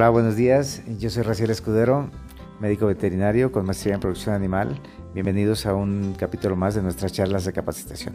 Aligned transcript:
Hola, 0.00 0.08
buenos 0.08 0.34
días. 0.34 0.82
Yo 0.98 1.10
soy 1.10 1.24
Raciel 1.24 1.50
Escudero, 1.50 2.08
médico 2.58 2.86
veterinario 2.86 3.52
con 3.52 3.66
maestría 3.66 3.92
en 3.92 4.00
producción 4.00 4.34
animal. 4.34 4.80
Bienvenidos 5.12 5.66
a 5.66 5.74
un 5.74 6.14
capítulo 6.18 6.56
más 6.56 6.74
de 6.74 6.80
nuestras 6.80 7.12
charlas 7.12 7.44
de 7.44 7.52
capacitación. 7.52 8.14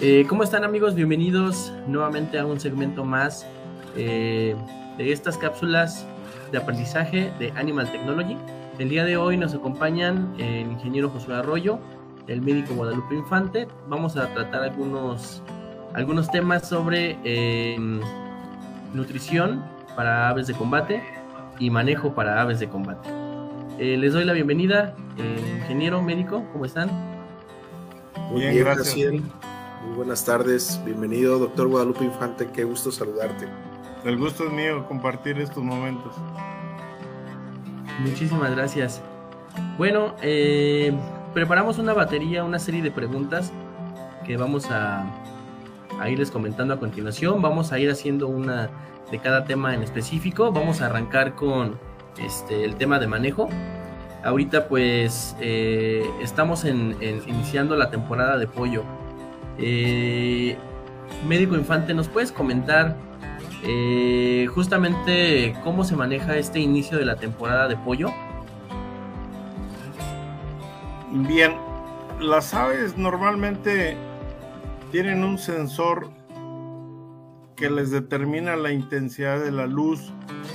Eh, 0.00 0.26
¿Cómo 0.28 0.42
están 0.42 0.64
amigos? 0.64 0.96
Bienvenidos 0.96 1.72
nuevamente 1.86 2.40
a 2.40 2.44
un 2.44 2.58
segmento 2.58 3.04
más 3.04 3.46
eh, 3.96 4.56
de 4.96 5.12
estas 5.12 5.38
cápsulas 5.38 6.04
de 6.50 6.58
aprendizaje 6.58 7.32
de 7.38 7.52
Animal 7.52 7.92
Technology. 7.92 8.36
El 8.80 8.88
día 8.88 9.04
de 9.04 9.16
hoy 9.16 9.36
nos 9.36 9.54
acompañan 9.54 10.34
el 10.36 10.72
ingeniero 10.72 11.10
Josué 11.10 11.36
Arroyo, 11.36 11.78
el 12.28 12.42
médico 12.42 12.74
Guadalupe 12.74 13.16
Infante. 13.16 13.66
Vamos 13.88 14.16
a 14.16 14.32
tratar 14.32 14.62
algunos, 14.62 15.42
algunos 15.94 16.30
temas 16.30 16.68
sobre 16.68 17.18
em, 17.24 18.00
nutrición 18.94 19.64
para 19.96 20.28
aves 20.28 20.46
de 20.46 20.54
combate 20.54 21.02
y 21.58 21.70
manejo 21.70 22.14
para 22.14 22.40
aves 22.40 22.60
de 22.60 22.68
combate. 22.68 23.08
Eh, 23.78 23.96
les 23.96 24.12
doy 24.12 24.24
la 24.24 24.32
bienvenida, 24.32 24.94
eh, 25.16 25.58
ingeniero 25.60 26.02
médico, 26.02 26.44
¿cómo 26.52 26.64
están? 26.64 26.90
Muy 28.30 28.42
bien, 28.42 28.58
gracias. 28.58 29.12
Muy 29.12 29.96
buenas 29.96 30.24
tardes, 30.24 30.80
bienvenido, 30.84 31.38
doctor 31.38 31.68
Guadalupe 31.68 32.04
Infante, 32.04 32.48
qué 32.52 32.64
gusto 32.64 32.92
saludarte. 32.92 33.46
El 34.04 34.16
gusto 34.16 34.46
es 34.46 34.52
mío 34.52 34.86
compartir 34.86 35.38
estos 35.38 35.62
momentos. 35.62 36.14
Muchísimas 38.00 38.50
gracias. 38.50 39.00
Bueno, 39.76 40.14
eh, 40.22 40.92
preparamos 41.34 41.78
una 41.78 41.92
batería, 41.92 42.44
una 42.44 42.58
serie 42.58 42.82
de 42.82 42.90
preguntas 42.90 43.52
que 44.26 44.36
vamos 44.36 44.66
a, 44.70 45.06
irles 46.08 46.30
comentando 46.30 46.74
a 46.74 46.78
continuación. 46.78 47.42
Vamos 47.42 47.72
a 47.72 47.78
ir 47.78 47.90
haciendo 47.90 48.28
una 48.28 48.70
de 49.10 49.18
cada 49.18 49.44
tema 49.44 49.74
en 49.74 49.82
específico. 49.82 50.52
Vamos 50.52 50.80
a 50.80 50.86
arrancar 50.86 51.34
con 51.34 51.78
este, 52.18 52.64
el 52.64 52.76
tema 52.76 52.98
de 52.98 53.06
manejo. 53.06 53.48
Ahorita 54.22 54.68
pues 54.68 55.36
eh, 55.40 56.04
estamos 56.20 56.64
en, 56.64 56.96
iniciando 57.26 57.76
la 57.76 57.90
temporada 57.90 58.36
de 58.36 58.46
pollo. 58.46 58.84
Eh, 59.58 60.56
Médico 61.26 61.56
Infante, 61.56 61.94
¿nos 61.94 62.08
puedes 62.08 62.30
comentar 62.30 62.96
eh, 63.64 64.46
justamente 64.54 65.56
cómo 65.64 65.84
se 65.84 65.96
maneja 65.96 66.36
este 66.36 66.60
inicio 66.60 66.98
de 66.98 67.04
la 67.04 67.16
temporada 67.16 67.66
de 67.66 67.76
pollo? 67.76 68.12
Bien, 71.10 71.56
las 72.20 72.52
aves 72.52 72.98
normalmente 72.98 73.96
tienen 74.92 75.24
un 75.24 75.38
sensor 75.38 76.10
que 77.56 77.70
les 77.70 77.90
determina 77.90 78.56
la 78.56 78.72
intensidad 78.72 79.40
de 79.40 79.50
la 79.50 79.66
luz 79.66 80.12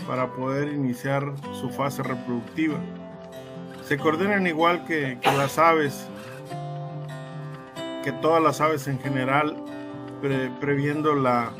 para 0.08 0.32
poder 0.34 0.68
iniciar 0.68 1.34
su 1.54 1.72
fase 1.72 2.04
reproductiva. 2.04 2.76
Se 3.84 3.98
coordinan 3.98 4.46
igual 4.46 4.86
que, 4.86 5.18
las 5.24 5.58
aves, 5.58 6.08
que 8.04 8.12
todas 8.12 8.42
las 8.42 8.62
aves 8.62 8.88
en 8.88 9.00
general, 9.00 9.56
previendo 10.62 11.16
la, 11.16 11.52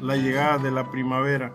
llegada 0.00 0.58
de 0.58 0.70
la 0.70 0.90
primavera. 0.90 1.50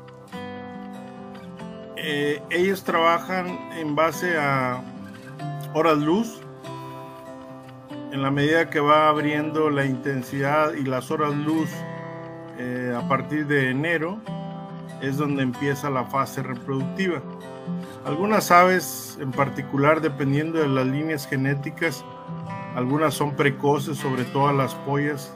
Eh, 1.97 2.41
ellos 2.49 2.83
trabajan 2.83 3.59
en 3.77 3.95
base 3.95 4.35
a 4.37 4.81
horas 5.75 5.99
luz 5.99 6.42
en 8.13 8.21
la 8.21 8.29
medida 8.29 8.69
que 8.69 8.79
va 8.79 9.09
abriendo 9.09 9.71
la 9.71 9.85
intensidad 9.85 10.73
y 10.75 10.83
las 10.83 11.09
horas 11.09 11.35
luz 11.35 11.67
eh, 12.59 12.95
a 12.95 13.07
partir 13.07 13.47
de 13.47 13.71
enero, 13.71 14.19
es 15.01 15.17
donde 15.17 15.41
empieza 15.41 15.89
la 15.89 16.03
fase 16.05 16.43
reproductiva. 16.43 17.23
Algunas 18.05 18.51
aves 18.51 19.17
en 19.19 19.31
particular, 19.31 19.99
dependiendo 19.99 20.59
de 20.59 20.67
las 20.67 20.85
líneas 20.85 21.27
genéticas, 21.27 22.05
algunas 22.75 23.15
son 23.15 23.35
precoces, 23.35 23.97
sobre 23.97 24.25
todo 24.25 24.53
las 24.53 24.75
pollas 24.75 25.33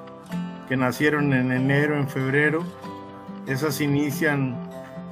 que 0.70 0.78
nacieron 0.78 1.34
en 1.34 1.52
enero, 1.52 1.98
en 1.98 2.08
febrero. 2.08 2.64
Esas 3.48 3.82
inician 3.82 4.56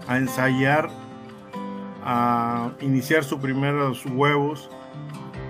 a 0.07 0.19
ensayar, 0.19 0.91
a 2.03 2.69
iniciar 2.79 3.23
sus 3.23 3.39
primeros 3.39 4.05
huevos 4.05 4.69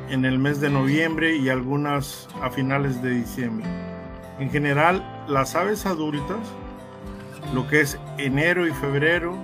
en 0.09 0.25
el 0.25 0.39
mes 0.39 0.61
de 0.61 0.69
noviembre 0.69 1.35
y 1.35 1.49
algunas 1.49 2.27
a 2.41 2.49
finales 2.49 3.01
de 3.01 3.11
diciembre. 3.11 3.65
En 4.39 4.49
general, 4.49 5.03
las 5.27 5.55
aves 5.55 5.85
adultas, 5.85 6.39
lo 7.53 7.67
que 7.67 7.81
es 7.81 7.99
enero 8.17 8.67
y 8.67 8.71
febrero, 8.71 9.35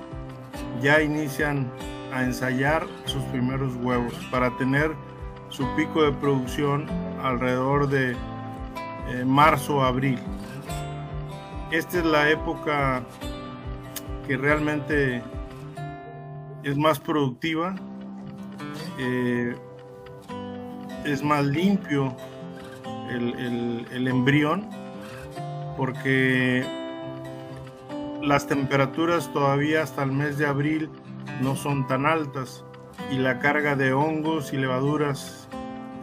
ya 0.81 1.01
inician 1.01 1.71
a 2.13 2.23
ensayar 2.23 2.85
sus 3.05 3.23
primeros 3.25 3.75
huevos 3.77 4.13
para 4.31 4.55
tener 4.57 4.91
su 5.49 5.65
pico 5.75 6.03
de 6.03 6.11
producción 6.11 6.87
alrededor 7.21 7.87
de 7.87 8.15
eh, 9.09 9.25
marzo 9.25 9.77
o 9.77 9.81
abril. 9.81 10.19
Esta 11.71 11.99
es 11.99 12.05
la 12.05 12.29
época 12.29 13.03
que 14.27 14.37
realmente 14.37 15.21
es 16.63 16.77
más 16.77 16.99
productiva. 16.99 17.75
Eh, 18.97 19.55
es 21.05 21.23
más 21.23 21.45
limpio 21.45 22.15
el, 23.09 24.07
embrión 24.07 24.69
porque 25.77 26.65
las 28.21 28.47
temperaturas 28.47 29.31
todavía 29.33 29.83
hasta 29.83 30.03
el 30.03 30.11
mes 30.11 30.37
de 30.37 30.45
abril 30.45 30.89
no 31.41 31.55
son 31.55 31.87
tan 31.87 32.05
altas 32.05 32.63
y 33.11 33.17
la 33.17 33.39
carga 33.39 33.75
de 33.75 33.93
hongos 33.93 34.53
y 34.53 34.57
levaduras 34.57 35.47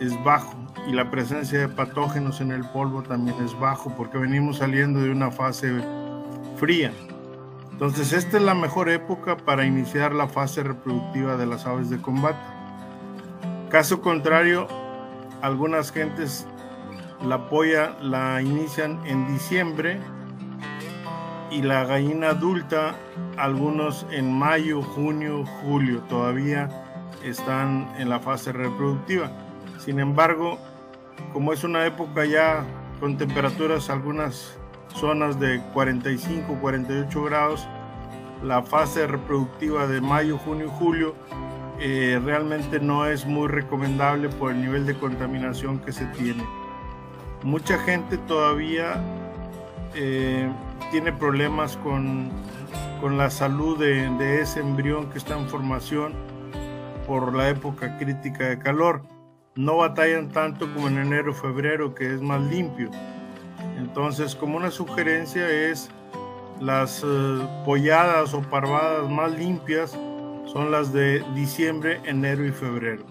es 0.01 0.13
bajo 0.25 0.55
y 0.87 0.93
la 0.93 1.11
presencia 1.11 1.61
de 1.61 1.69
patógenos 1.69 2.41
en 2.41 2.51
el 2.51 2.65
polvo 2.71 3.03
también 3.03 3.37
es 3.45 3.59
bajo 3.59 3.95
porque 3.97 4.19
venimos 4.19 4.59
saliendo 4.59 5.01
de 5.01 5.11
una 5.11 5.31
fase 5.31 5.81
fría. 6.57 6.93
Entonces 7.73 8.13
esta 8.13 8.39
es 8.39 8.43
la 8.43 8.55
mejor 8.55 8.89
época 8.89 9.37
para 9.37 9.65
iniciar 9.65 10.13
la 10.13 10.27
fase 10.27 10.63
reproductiva 10.63 11.37
de 11.37 11.47
las 11.47 11.67
aves 11.67 11.91
de 11.91 12.01
combate. 12.01 12.39
Caso 13.71 14.01
contrario, 14.01 14.67
algunas 15.43 15.93
gentes 15.93 16.47
la 17.25 17.49
polla 17.49 17.97
la 18.01 18.41
inician 18.41 19.01
en 19.07 19.27
diciembre 19.27 19.99
y 21.51 21.63
la 21.63 21.85
gallina 21.85 22.31
adulta 22.31 22.95
algunos 23.37 24.07
en 24.11 24.37
mayo, 24.37 24.83
junio, 24.83 25.45
julio 25.63 26.01
todavía 26.09 26.69
están 27.25 27.89
en 27.99 28.09
la 28.09 28.21
fase 28.21 28.53
reproductiva. 28.53 29.31
Sin 29.79 29.99
embargo, 30.01 30.59
como 31.33 31.53
es 31.53 31.65
una 31.65 31.87
época 31.87 32.25
ya 32.25 32.65
con 33.01 33.17
temperaturas 33.17 33.91
algunas 33.91 34.59
zonas 34.95 35.39
de 35.41 35.61
45, 35.73 36.59
48 36.61 37.25
grados, 37.25 37.69
la 38.43 38.63
fase 38.63 39.07
reproductiva 39.07 39.87
de 39.87 40.01
mayo, 40.01 40.39
junio 40.39 40.69
julio 40.69 41.15
eh, 41.81 42.21
realmente 42.25 42.81
no 42.81 43.07
es 43.07 43.25
muy 43.25 43.47
recomendable 43.47 44.29
por 44.29 44.51
el 44.51 44.61
nivel 44.61 44.85
de 44.85 44.95
contaminación 44.95 45.79
que 45.79 45.93
se 45.93 46.07
tiene. 46.07 46.45
Mucha 47.45 47.79
gente 47.79 48.19
todavía 48.19 49.01
eh, 49.95 50.51
tiene 50.91 51.13
problemas 51.13 51.77
con, 51.77 52.31
con 53.01 53.17
la 53.17 53.31
salud 53.31 53.79
de, 53.79 54.41
ese 54.41 54.59
embrión 54.59 55.09
que 55.11 55.19
está 55.19 55.39
en 55.39 55.49
formación 55.49 56.15
por 57.07 57.35
la 57.35 57.49
época 57.49 57.97
crítica 57.97 58.49
de 58.49 58.59
calor. 58.59 59.03
No 59.55 59.77
batallan 59.77 60.31
tanto 60.31 60.73
como 60.75 60.89
en 60.89 60.99
enero 60.99 61.33
febrero, 61.33 61.95
que 61.95 62.13
es 62.13 62.21
más 62.21 62.43
limpio. 62.43 62.91
Entonces, 63.77 64.35
como 64.35 64.57
una 64.57 64.73
sugerencia 64.73 65.49
es 65.49 65.91
las 66.61 67.05
eh, 67.05 67.49
polladas 67.65 68.35
o 68.35 68.43
parvadas 68.43 69.09
más 69.09 69.31
limpias 69.31 69.97
son 70.53 70.71
las 70.71 70.93
de 70.93 71.25
diciembre, 71.35 72.01
enero 72.05 72.45
y 72.45 72.51
febrero. 72.51 73.05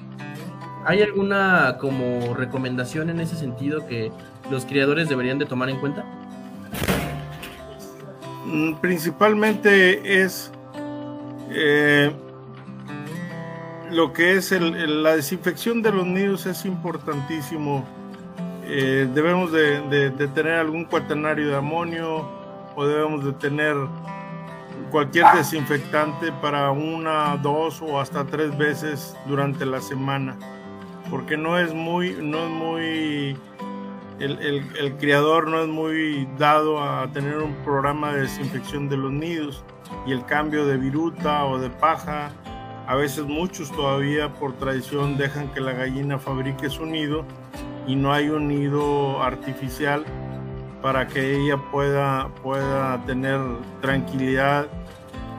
¿Hay 0.86 1.02
alguna 1.02 1.78
como 1.80 2.34
recomendación 2.34 3.10
en 3.10 3.20
ese 3.20 3.36
sentido 3.36 3.86
que 3.88 4.12
los 4.50 4.66
criadores 4.66 5.10
deberían 5.10 5.38
de 5.38 5.46
tomar 5.46 5.70
en 5.70 5.80
cuenta? 5.80 6.06
Mm, 8.46 8.76
principalmente 8.76 10.22
es 10.24 10.52
eh, 11.50 12.12
lo 13.92 14.14
que 14.14 14.34
es 14.34 14.52
la 14.52 15.16
desinfección 15.16 15.82
de 15.82 15.92
los 15.92 16.06
nidos 16.06 16.46
es 16.46 16.66
importantísimo. 16.66 17.86
Eh, 18.66 19.08
debemos 19.14 19.52
de, 19.52 19.82
de, 20.12 20.28
tener 20.30 20.54
algún 20.54 20.86
cuaternario 20.86 21.48
de 21.50 21.56
amonio 21.56 22.26
o 22.76 22.86
debemos 22.86 23.24
de 23.26 23.34
tener 23.34 23.76
cualquier 24.92 25.26
desinfectante 25.36 26.32
para 26.42 26.72
una, 26.72 27.38
dos 27.38 27.82
o 27.82 28.00
hasta 28.00 28.26
tres 28.26 28.58
veces 28.58 29.16
durante 29.28 29.66
la 29.66 29.82
semana, 29.82 30.38
porque 31.10 31.38
no 31.38 31.58
es 31.58 31.74
muy, 31.74 32.18
no 32.22 32.46
es 32.46 32.50
muy 32.50 33.38
el, 34.20 34.96
criador 34.98 35.48
no 35.48 35.62
es 35.62 35.68
muy 35.68 36.28
dado 36.38 36.82
a 36.82 37.08
tener 37.12 37.38
un 37.38 37.54
programa 37.64 38.14
de 38.14 38.22
desinfección 38.22 38.90
de 38.90 38.98
los 38.98 39.12
nidos 39.12 39.64
y 40.06 40.12
el 40.12 40.26
cambio 40.26 40.66
de 40.66 40.78
viruta 40.78 41.46
o 41.46 41.60
de 41.60 41.70
paja. 41.70 42.32
A 42.88 42.96
veces 42.96 43.26
muchos 43.26 43.72
todavía 43.72 44.34
por 44.34 44.54
tradición 44.54 45.18
dejan 45.18 45.50
que 45.50 45.60
la 45.60 45.74
gallina 45.74 46.18
fabrique 46.18 46.70
su 46.70 46.86
nido 46.86 47.26
y 47.86 47.96
no 47.96 48.14
hay 48.14 48.30
un 48.30 48.48
nido 48.48 49.22
artificial 49.22 50.06
para 50.82 51.08
que 51.08 51.36
ella 51.38 51.58
pueda, 51.72 52.30
pueda 52.44 53.04
tener 53.06 53.40
tranquilidad 53.82 54.68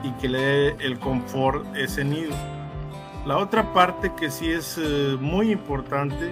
y 0.03 0.11
que 0.13 0.29
le 0.29 0.39
dé 0.39 0.75
el 0.79 0.99
confort 0.99 1.65
ese 1.75 2.03
nido. 2.03 2.33
La 3.25 3.37
otra 3.37 3.73
parte 3.73 4.11
que 4.15 4.31
sí 4.31 4.49
es 4.49 4.77
eh, 4.77 5.17
muy 5.19 5.51
importante 5.51 6.31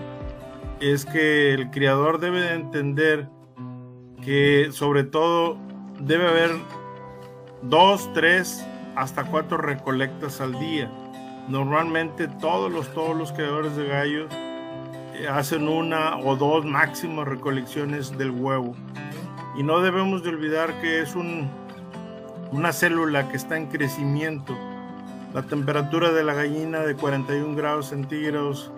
es 0.80 1.06
que 1.06 1.54
el 1.54 1.70
criador 1.70 2.20
debe 2.20 2.42
de 2.42 2.54
entender 2.54 3.28
que 4.24 4.70
sobre 4.72 5.04
todo 5.04 5.58
debe 6.00 6.28
haber 6.28 6.52
dos, 7.62 8.12
tres, 8.14 8.66
hasta 8.96 9.24
cuatro 9.26 9.58
recolectas 9.58 10.42
al 10.42 10.60
día. 10.60 10.92
Normalmente 11.48 12.28
todos 12.28 12.72
los, 12.72 12.94
todos 12.94 13.16
los 13.16 13.32
criadores 13.32 13.76
de 13.76 13.88
gallos 13.88 14.34
hacen 15.30 15.68
una 15.68 16.18
o 16.18 16.36
dos 16.36 16.66
máximas 16.66 17.28
recolecciones 17.28 18.18
del 18.18 18.32
huevo. 18.32 18.76
Y 19.58 19.64
no 19.64 19.82
debemos 19.82 20.24
de 20.24 20.30
olvidar 20.30 20.80
que 20.82 21.02
es 21.02 21.16
un, 21.16 21.50
una 22.52 22.72
célula 22.72 23.30
que 23.30 23.38
está 23.38 23.58
en 23.58 23.68
crecimiento. 23.68 24.58
La 25.34 25.44
temperatura 25.44 26.12
de 26.12 26.24
la 26.24 26.34
gallina 26.34 26.80
de 26.82 26.96
41 26.96 27.56
grados 27.56 27.88
centígrados 27.88 28.72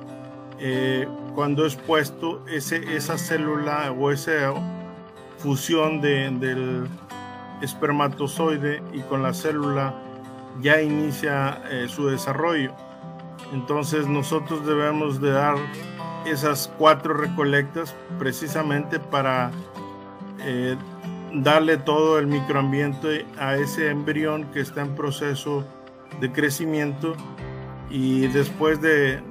eh, 0.60 1.08
cuando 1.36 1.66
es 1.66 1.76
puesto 1.76 2.46
ese, 2.48 2.96
esa 2.96 3.18
célula 3.18 3.92
o 3.92 4.12
esa 4.12 4.54
fusión 5.38 6.02
del 6.02 6.88
espermatozoide 7.62 8.82
y 8.94 9.00
con 9.02 9.24
la 9.24 9.34
célula 9.34 9.94
ya 10.62 10.82
inicia 10.82 11.62
eh, 11.70 11.88
su 11.88 12.08
desarrollo. 12.08 12.74
Entonces 13.54 14.08
nosotros 14.08 14.66
debemos 14.66 15.22
de 15.22 15.32
dar 15.32 15.56
esas 16.26 16.72
cuatro 16.78 17.14
recolectas 17.14 17.96
precisamente 18.18 19.00
para 19.00 19.52
eh, 20.42 20.76
darle 21.34 21.78
todo 21.78 22.20
el 22.20 22.28
microambiente 22.28 23.26
a 23.38 23.56
ese 23.56 23.90
embrión 23.90 24.46
que 24.52 24.62
está 24.62 24.82
en 24.82 24.96
proceso 24.96 25.66
de 26.20 26.32
crecimiento 26.32 27.16
y 27.90 28.28
después 28.28 28.82
de 28.82 29.22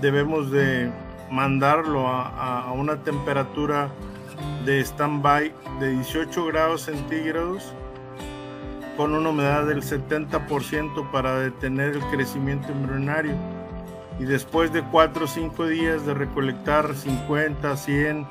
debemos 0.00 0.50
de 0.50 0.90
mandarlo 1.30 2.08
a, 2.08 2.72
una 2.72 3.02
temperatura 3.02 3.90
de 4.64 4.80
stand-by 4.80 5.52
de 5.78 5.90
18 5.90 6.46
grados 6.46 6.82
centígrados 6.82 7.72
con 8.96 9.14
una 9.14 9.30
humedad 9.30 9.66
del 9.66 9.82
70% 9.82 11.10
para 11.10 11.38
detener 11.38 11.96
el 11.96 12.02
crecimiento 12.06 12.72
embrionario. 12.72 13.34
Y 14.20 14.24
después 14.24 14.72
de 14.72 14.82
4 14.82 15.24
o 15.24 15.28
5 15.28 15.66
días 15.66 16.04
de 16.04 16.12
recolectar 16.12 16.94
50, 16.94 17.74
100 17.74 18.26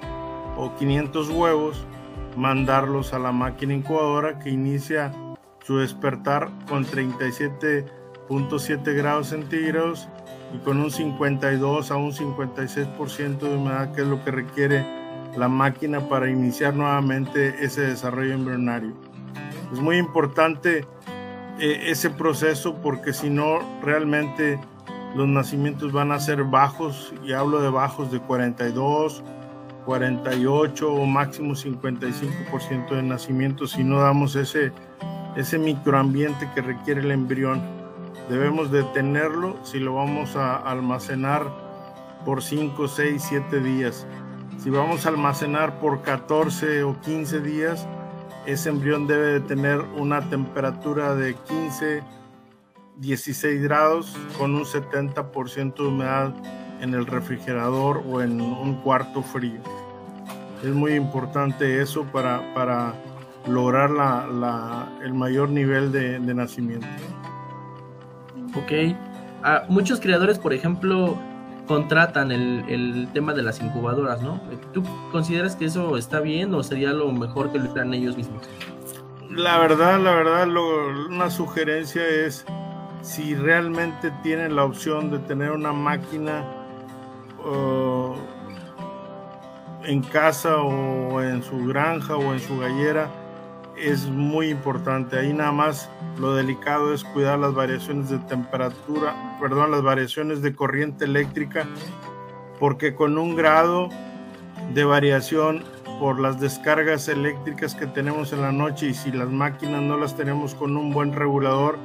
o 0.56 0.76
500 0.76 1.30
huevos, 1.30 1.84
mandarlos 2.38 3.14
a 3.14 3.20
la 3.20 3.32
máquina 3.32 3.74
incubadora 3.74 4.38
que 4.38 4.52
inicia 4.52 5.12
su 5.66 5.78
despertar 5.78 6.52
con 6.68 6.86
37.7 6.86 8.96
grados 8.96 9.30
centígrados 9.30 10.08
y 10.54 10.60
con 10.60 10.80
un 10.80 10.92
52 10.92 11.90
a 11.90 11.96
un 11.96 12.14
56% 12.14 13.40
de 13.40 13.56
humedad, 13.56 13.92
que 13.92 14.02
es 14.02 14.08
lo 14.08 14.24
que 14.24 14.30
requiere 14.30 14.86
la 15.36 15.48
máquina 15.48 16.08
para 16.08 16.30
iniciar 16.30 16.76
nuevamente 16.76 17.66
ese 17.66 17.82
desarrollo 17.82 18.36
embrionario. 18.36 18.94
Es 19.74 19.80
muy 19.80 19.98
importante 19.98 20.86
eh, 21.60 21.86
ese 21.88 22.12
proceso 22.12 22.76
porque 22.76 23.12
si 23.12 23.32
no, 23.32 23.58
realmente 23.82 24.60
los 25.16 25.28
nacimientos 25.28 25.92
van 25.92 26.12
a 26.12 26.20
ser 26.20 26.44
bajos, 26.44 27.14
y 27.24 27.34
hablo 27.34 27.62
de 27.62 27.70
bajos 27.70 28.12
de 28.12 28.20
42, 28.20 29.24
48 29.86 30.94
o 30.94 31.06
máximo 31.06 31.54
55% 31.54 32.90
de 32.90 33.04
nacimientos 33.04 33.72
si 33.72 33.84
no 33.84 34.00
damos 34.00 34.36
ese, 34.36 34.72
ese 35.36 35.58
microambiente 35.58 36.50
que 36.54 36.62
requiere 36.62 37.02
el 37.02 37.12
embrión 37.12 37.80
debemos 38.30 38.72
de 38.72 38.84
tenerlo 38.84 39.58
si 39.64 39.80
lo 39.80 39.96
vamos 39.96 40.36
a 40.36 40.56
almacenar 40.56 41.48
por 42.26 42.44
5, 42.44 42.88
6, 42.88 43.26
7 43.28 43.60
días. 43.60 44.06
Si 44.60 44.70
vamos 44.70 45.06
a 45.06 45.10
almacenar 45.10 45.80
por 45.80 46.02
14 46.04 46.84
o 46.84 47.00
15 47.02 47.40
días, 47.40 47.88
ese 48.46 48.70
embrión 48.70 49.08
debe 49.08 49.28
de 49.28 49.40
tener 49.40 49.80
una 49.98 50.22
temperatura 50.30 51.16
de 51.16 51.34
15, 51.34 52.04
16 53.00 53.62
grados 53.64 54.16
con 54.38 54.56
un 54.56 54.64
70% 54.64 55.76
de 55.76 55.84
humedad 55.84 56.34
en 56.82 56.94
el 56.94 57.06
refrigerador 57.06 58.04
o 58.08 58.22
en 58.22 58.40
un 58.42 58.76
cuarto 58.82 59.22
frío. 59.22 59.60
Es 60.64 60.74
muy 60.74 60.94
importante 60.94 61.82
eso 61.82 62.04
para, 62.06 62.54
para 62.54 62.94
lograr 63.48 63.90
el 65.04 65.14
mayor 65.14 65.50
nivel 65.50 65.92
de 65.92 66.34
nacimiento. 66.34 66.88
Ok. 68.56 68.96
Ah, 69.44 69.64
muchos 69.70 70.00
creadores, 70.00 70.38
por 70.38 70.54
ejemplo, 70.54 71.18
contratan 71.68 72.32
el, 72.32 73.08
tema 73.14 73.34
de 73.34 73.44
las 73.44 73.62
incubadoras, 73.62 74.22
¿no? 74.22 74.42
¿Tú 74.74 74.84
consideras 75.12 75.56
que 75.56 75.66
eso 75.66 75.98
está 75.98 76.20
bien 76.20 76.54
o 76.54 76.64
sería 76.64 76.92
lo 76.94 77.12
mejor 77.12 77.52
que 77.52 77.60
lo 77.60 77.66
hicieran 77.66 77.94
ellos 77.94 78.18
mismos? 78.18 78.42
La 79.30 79.60
verdad, 79.60 80.00
la 80.00 80.16
verdad, 80.16 80.48
una 81.10 81.30
sugerencia 81.30 82.06
es 82.06 82.46
si 83.02 83.36
realmente 83.36 84.12
tienen 84.24 84.56
la 84.56 84.66
opción 84.66 85.12
de 85.12 85.20
tener 85.20 85.52
una 85.52 85.74
máquina 85.74 86.44
en 89.84 90.02
casa 90.04 90.58
o 90.58 91.22
en 91.22 91.42
su 91.42 91.66
granja 91.66 92.16
o 92.16 92.34
en 92.34 92.40
su 92.40 92.60
gallera, 92.60 93.10
es 93.78 94.08
muy 94.08 94.50
importante. 94.50 95.18
Ahí 95.18 95.34
nada 95.34 95.52
más 95.52 95.90
lo 96.20 96.36
delicado 96.36 96.94
es 96.94 97.04
cuidar 97.04 97.40
las 97.40 97.54
variaciones 97.54 98.10
de 98.10 98.20
temperatura, 98.20 99.38
perdón, 99.40 99.72
las 99.72 99.82
variaciones 99.82 100.42
de 100.42 100.54
corriente 100.54 101.06
eléctrica, 101.06 101.66
porque 102.60 102.94
con 102.94 103.18
un 103.18 103.36
grado 103.36 103.90
de 104.74 104.84
variación 104.84 105.64
por 106.00 106.20
las 106.20 106.40
descargas 106.40 107.08
eléctricas 107.08 107.74
que 107.74 107.88
tenemos 107.88 108.32
en 108.34 108.42
la 108.42 108.52
noche 108.52 108.88
y 108.88 108.94
si 108.94 109.12
las 109.12 109.30
máquinas 109.30 109.82
no 109.82 109.98
las 109.98 110.16
tenemos 110.16 110.56
con 110.56 110.78
un 110.78 110.92
buen 110.92 111.14
regulador, 111.14 111.78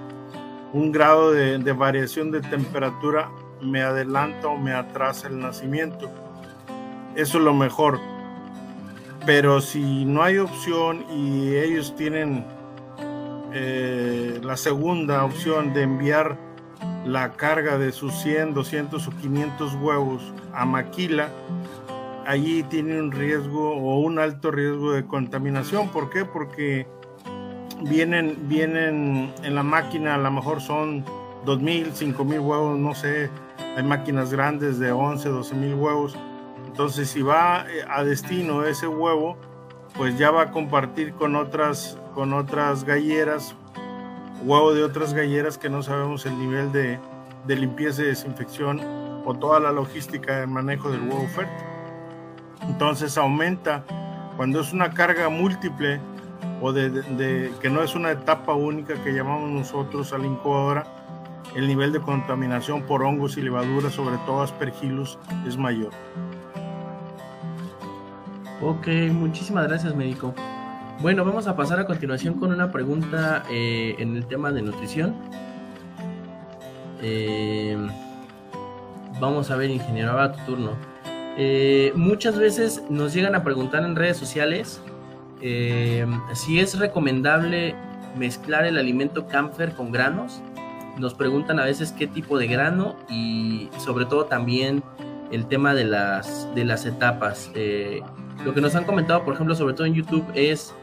un 0.74 0.92
grado 0.92 1.32
de, 1.32 1.72
variación 1.72 2.30
de 2.30 2.42
temperatura 2.42 3.30
me 3.62 3.80
adelanta 3.80 4.48
o 4.48 4.58
me 4.58 4.74
atrasa 4.74 5.28
el 5.28 5.40
nacimiento. 5.40 6.10
Eso 7.16 7.38
es 7.38 7.44
lo 7.44 7.54
mejor 7.54 7.98
pero 9.26 9.62
si 9.62 10.04
no 10.04 10.22
hay 10.22 10.38
opción 10.38 11.04
y 11.10 11.56
ellos 11.56 11.94
tienen 11.96 12.44
eh, 13.54 14.38
la 14.42 14.56
segunda 14.56 15.24
opción 15.24 15.72
de 15.72 15.82
enviar 15.82 16.36
la 17.06 17.32
carga 17.32 17.78
de 17.78 17.92
sus 17.92 18.12
100, 18.20 18.52
200 18.52 19.08
o 19.08 19.10
500 19.10 19.74
huevos 19.76 20.34
a 20.52 20.66
Maquila, 20.66 21.30
allí 22.26 22.64
tiene 22.64 23.00
un 23.00 23.12
riesgo 23.12 23.74
o 23.74 24.00
un 24.00 24.18
alto 24.18 24.50
riesgo 24.50 24.92
de 24.92 25.06
contaminación. 25.06 25.88
¿Por 25.88 26.10
qué? 26.10 26.26
Porque 26.26 26.86
vienen, 27.88 28.48
vienen 28.48 29.32
en 29.42 29.54
la 29.54 29.62
máquina, 29.62 30.14
a 30.14 30.18
lo 30.18 30.30
mejor 30.30 30.60
son 30.60 31.04
2.000, 31.44 31.92
5.000 31.92 32.40
huevos, 32.40 32.78
no 32.78 32.94
sé, 32.94 33.30
hay 33.76 33.82
máquinas 33.82 34.32
grandes 34.32 34.78
de 34.78 34.92
11, 34.92 35.30
12.000 35.30 35.76
huevos. 35.76 36.16
Entonces, 36.66 37.08
si 37.08 37.22
va 37.22 37.66
eh, 37.68 37.84
a 37.88 38.02
destino 38.02 38.64
ese 38.64 38.86
huevo, 38.86 39.36
pues 39.96 40.18
ya 40.18 40.30
va 40.30 40.42
a 40.42 40.50
compartir 40.50 41.12
con 41.14 41.36
otras, 41.36 41.98
con 42.14 42.32
otras 42.32 42.84
galleras, 42.84 43.54
huevo 44.44 44.74
de 44.74 44.82
otras 44.82 45.14
galleras 45.14 45.58
que 45.58 45.68
no 45.68 45.82
sabemos 45.82 46.26
el 46.26 46.38
nivel 46.38 46.72
de, 46.72 46.98
limpieza 47.46 48.02
y 48.02 48.06
desinfección 48.06 48.80
o 49.24 49.34
toda 49.34 49.60
la 49.60 49.70
logística 49.70 50.40
de 50.40 50.46
manejo 50.46 50.90
del 50.90 51.02
huevo 51.02 51.26
fértil. 51.28 51.66
Entonces 52.62 53.16
aumenta. 53.18 53.84
Cuando 54.36 54.60
es 54.60 54.72
una 54.72 54.90
carga 54.90 55.28
múltiple 55.28 56.00
o 56.64 56.72
de, 56.72 57.52
que 57.60 57.68
no 57.68 57.82
es 57.82 57.94
una 57.94 58.10
etapa 58.10 58.54
única 58.54 58.94
que 59.04 59.12
llamamos 59.12 59.50
nosotros 59.50 60.14
a 60.14 60.18
la 60.18 60.26
incubadora, 60.26 60.86
el 61.54 61.68
nivel 61.68 61.92
de 61.92 62.00
contaminación 62.00 62.84
por 62.84 63.02
hongos 63.02 63.36
y 63.36 63.42
levaduras, 63.42 63.92
sobre 63.92 64.16
todo 64.24 64.40
aspergillus, 64.40 65.18
es 65.46 65.58
mayor. 65.58 65.90
Ok, 68.62 68.86
muchísimas 69.12 69.68
gracias 69.68 69.94
médico. 69.94 70.34
Bueno, 71.02 71.22
vamos 71.26 71.46
a 71.46 71.54
pasar 71.54 71.80
a 71.80 71.84
continuación 71.84 72.40
con 72.40 72.50
una 72.50 72.72
pregunta 72.72 73.42
eh, 73.50 73.96
en 73.98 74.16
el 74.16 74.24
tema 74.24 74.50
de 74.50 74.62
nutrición. 74.62 75.14
Eh, 77.02 77.76
vamos 79.20 79.50
a 79.50 79.56
ver, 79.56 79.68
ingeniero, 79.68 80.12
ahora 80.12 80.32
tu 80.32 80.52
turno. 80.52 80.70
Eh, 81.36 81.92
muchas 81.94 82.38
veces 82.38 82.82
nos 82.88 83.12
llegan 83.12 83.34
a 83.34 83.44
preguntar 83.44 83.84
en 83.84 83.96
redes 83.96 84.16
sociales 84.16 84.80
eh, 85.44 86.06
si 86.32 86.58
es 86.58 86.78
recomendable 86.78 87.74
mezclar 88.16 88.64
el 88.64 88.78
alimento 88.78 89.26
camfer 89.28 89.72
con 89.72 89.92
granos. 89.92 90.40
Nos 90.98 91.14
preguntan 91.14 91.58
a 91.58 91.64
veces 91.64 91.92
qué 91.92 92.06
tipo 92.06 92.38
de 92.38 92.46
grano 92.46 92.96
y 93.08 93.68
sobre 93.78 94.06
todo 94.06 94.26
también 94.26 94.82
el 95.30 95.46
tema 95.46 95.74
de 95.74 95.84
las, 95.84 96.52
de 96.54 96.64
las 96.64 96.86
etapas. 96.86 97.50
Eh, 97.54 98.00
lo 98.44 98.54
que 98.54 98.60
nos 98.60 98.74
han 98.74 98.84
comentado, 98.84 99.24
por 99.24 99.34
ejemplo, 99.34 99.54
sobre 99.54 99.74
todo 99.74 99.86
en 99.86 99.94
YouTube, 99.94 100.24
es 100.34 100.74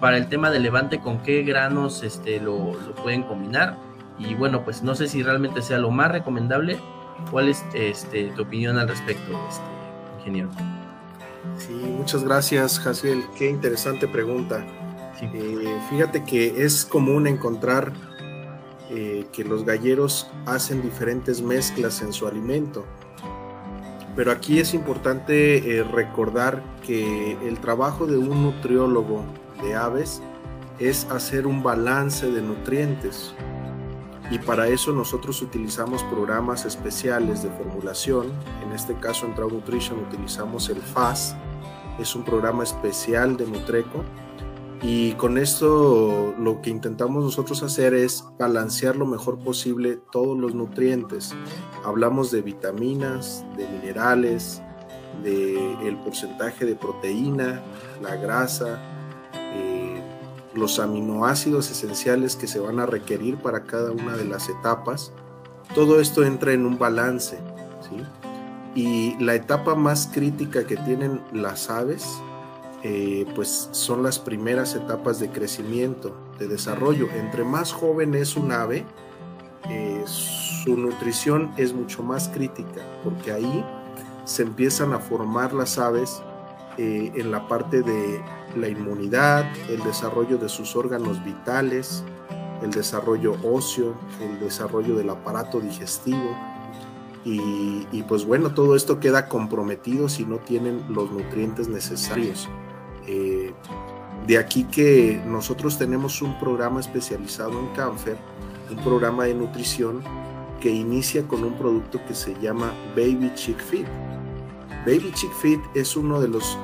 para 0.00 0.16
el 0.16 0.28
tema 0.28 0.50
de 0.50 0.58
levante 0.58 1.00
con 1.00 1.18
qué 1.18 1.42
granos 1.42 2.02
este, 2.02 2.40
lo, 2.40 2.74
lo 2.74 2.94
pueden 2.96 3.22
combinar. 3.22 3.76
Y 4.18 4.34
bueno, 4.34 4.64
pues 4.64 4.82
no 4.82 4.94
sé 4.94 5.08
si 5.08 5.22
realmente 5.22 5.62
sea 5.62 5.78
lo 5.78 5.90
más 5.90 6.10
recomendable, 6.10 6.78
¿Cuál 7.30 7.48
es 7.48 7.64
este, 7.74 8.30
tu 8.36 8.42
opinión 8.42 8.78
al 8.78 8.88
respecto, 8.88 9.38
este, 9.48 9.64
ingeniero? 10.18 10.50
Sí, 11.58 11.72
muchas 11.72 12.24
gracias, 12.24 12.78
Jaciel. 12.78 13.24
Qué 13.36 13.48
interesante 13.48 14.06
pregunta. 14.06 14.64
Eh, 15.22 15.80
fíjate 15.88 16.24
que 16.24 16.64
es 16.64 16.84
común 16.84 17.26
encontrar 17.26 17.92
eh, 18.90 19.26
que 19.32 19.44
los 19.44 19.64
galleros 19.64 20.30
hacen 20.44 20.82
diferentes 20.82 21.40
mezclas 21.40 22.02
en 22.02 22.12
su 22.12 22.26
alimento. 22.26 22.84
Pero 24.14 24.30
aquí 24.30 24.60
es 24.60 24.74
importante 24.74 25.78
eh, 25.78 25.82
recordar 25.82 26.62
que 26.86 27.32
el 27.46 27.58
trabajo 27.58 28.06
de 28.06 28.16
un 28.16 28.42
nutriólogo 28.42 29.24
de 29.62 29.74
aves 29.74 30.22
es 30.78 31.06
hacer 31.10 31.46
un 31.46 31.62
balance 31.62 32.30
de 32.30 32.42
nutrientes 32.42 33.34
y 34.30 34.38
para 34.38 34.68
eso 34.68 34.92
nosotros 34.92 35.40
utilizamos 35.42 36.02
programas 36.04 36.64
especiales 36.64 37.42
de 37.42 37.50
formulación. 37.50 38.26
En 38.64 38.72
este 38.72 38.94
caso 38.94 39.26
en 39.26 39.34
Trau 39.34 39.50
Nutrition 39.50 40.00
utilizamos 40.00 40.68
el 40.68 40.80
FAS, 40.82 41.36
es 41.98 42.14
un 42.14 42.24
programa 42.24 42.64
especial 42.64 43.36
de 43.36 43.46
Nutreco 43.46 44.04
y 44.82 45.12
con 45.12 45.38
esto 45.38 46.34
lo 46.38 46.60
que 46.60 46.70
intentamos 46.70 47.24
nosotros 47.24 47.62
hacer 47.62 47.94
es 47.94 48.24
balancear 48.38 48.96
lo 48.96 49.06
mejor 49.06 49.38
posible 49.38 49.98
todos 50.12 50.36
los 50.38 50.54
nutrientes. 50.54 51.34
Hablamos 51.84 52.30
de 52.30 52.42
vitaminas, 52.42 53.44
de 53.56 53.66
minerales, 53.68 54.62
de 55.22 55.56
el 55.86 55.96
porcentaje 55.96 56.66
de 56.66 56.74
proteína, 56.74 57.62
la 58.02 58.16
grasa, 58.16 58.95
los 60.56 60.78
aminoácidos 60.78 61.70
esenciales 61.70 62.36
que 62.36 62.46
se 62.46 62.58
van 62.58 62.80
a 62.80 62.86
requerir 62.86 63.36
para 63.36 63.64
cada 63.64 63.92
una 63.92 64.16
de 64.16 64.24
las 64.24 64.48
etapas. 64.48 65.12
Todo 65.74 66.00
esto 66.00 66.24
entra 66.24 66.52
en 66.52 66.66
un 66.66 66.78
balance. 66.78 67.38
Y 68.74 69.16
la 69.22 69.34
etapa 69.34 69.74
más 69.74 70.10
crítica 70.12 70.66
que 70.66 70.76
tienen 70.76 71.20
las 71.32 71.70
aves, 71.70 72.06
eh, 72.82 73.26
pues 73.34 73.68
son 73.72 74.02
las 74.02 74.18
primeras 74.18 74.74
etapas 74.74 75.18
de 75.18 75.30
crecimiento, 75.30 76.14
de 76.38 76.48
desarrollo. 76.48 77.08
Entre 77.14 77.44
más 77.44 77.72
joven 77.72 78.14
es 78.14 78.36
un 78.36 78.52
ave, 78.52 78.84
eh, 79.70 80.02
su 80.06 80.76
nutrición 80.76 81.52
es 81.56 81.72
mucho 81.72 82.02
más 82.02 82.28
crítica, 82.28 82.82
porque 83.02 83.32
ahí 83.32 83.64
se 84.24 84.42
empiezan 84.42 84.92
a 84.92 84.98
formar 84.98 85.52
las 85.52 85.78
aves 85.78 86.22
eh, 86.76 87.12
en 87.14 87.30
la 87.30 87.48
parte 87.48 87.82
de 87.82 88.20
la 88.56 88.68
inmunidad, 88.68 89.44
el 89.68 89.82
desarrollo 89.82 90.38
de 90.38 90.48
sus 90.48 90.76
órganos 90.76 91.22
vitales, 91.24 92.04
el 92.62 92.70
desarrollo 92.70 93.36
óseo, 93.44 93.94
el 94.20 94.40
desarrollo 94.40 94.96
del 94.96 95.10
aparato 95.10 95.60
digestivo. 95.60 96.36
Y, 97.24 98.04
pues 98.06 98.24
bueno, 98.24 98.54
todo 98.54 98.76
esto 98.76 99.00
queda 99.00 99.28
comprometido 99.28 100.08
si 100.08 100.24
no 100.24 100.36
tienen 100.36 100.84
los 100.88 101.10
nutrientes 101.10 101.66
necesarios. 101.66 102.48
Eh, 103.08 103.52
de 104.28 104.38
aquí 104.38 104.64
que 104.64 105.20
nosotros 105.26 105.76
tenemos 105.76 106.22
un 106.22 106.38
programa 106.38 106.78
especializado 106.78 107.58
en 107.58 107.66
cáncer, 107.74 108.16
un 108.70 108.76
programa 108.82 109.24
de 109.24 109.34
nutrición 109.34 110.02
que 110.60 110.70
inicia 110.70 111.26
con 111.26 111.44
un 111.44 111.54
producto 111.54 112.00
que 112.06 112.14
se 112.14 112.34
llama 112.40 112.72
Baby 112.96 113.32
Chick 113.34 113.58
Feed. 113.58 113.86
Baby 114.86 115.12
Chick 115.14 115.32
Feed 115.32 115.58
es 115.74 115.96
uno 115.96 116.20
de 116.20 116.28
los 116.28 116.56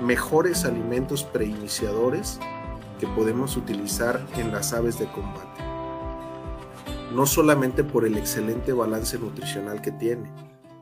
mejores 0.00 0.64
alimentos 0.64 1.24
preiniciadores 1.24 2.38
que 2.98 3.06
podemos 3.08 3.56
utilizar 3.56 4.24
en 4.36 4.52
las 4.52 4.72
aves 4.72 4.98
de 4.98 5.06
combate. 5.06 5.62
No 7.14 7.26
solamente 7.26 7.84
por 7.84 8.06
el 8.06 8.16
excelente 8.16 8.72
balance 8.72 9.18
nutricional 9.18 9.82
que 9.82 9.92
tiene, 9.92 10.30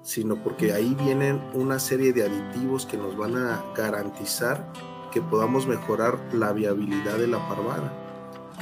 sino 0.02 0.36
porque 0.36 0.72
ahí 0.72 0.94
vienen 1.02 1.40
una 1.54 1.78
serie 1.78 2.12
de 2.12 2.24
aditivos 2.24 2.86
que 2.86 2.96
nos 2.96 3.16
van 3.16 3.36
a 3.36 3.62
garantizar 3.76 4.66
que 5.10 5.20
podamos 5.20 5.66
mejorar 5.66 6.18
la 6.32 6.52
viabilidad 6.52 7.18
de 7.18 7.26
la 7.26 7.46
parvada. 7.48 7.92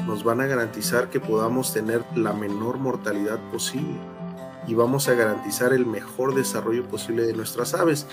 Nos 0.06 0.24
van 0.24 0.40
a 0.40 0.46
garantizar 0.46 1.10
que 1.10 1.20
podamos 1.20 1.72
tener 1.72 2.04
la 2.14 2.32
menor 2.32 2.78
mortalidad 2.78 3.38
posible 3.50 3.98
y 4.66 4.74
vamos 4.74 5.08
a 5.08 5.14
garantizar 5.14 5.72
el 5.72 5.86
mejor 5.86 6.34
desarrollo 6.34 6.86
posible 6.88 7.26
de 7.26 7.32
nuestras 7.32 7.74
aves. 7.74 8.06